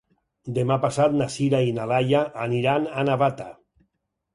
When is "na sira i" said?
1.21-1.77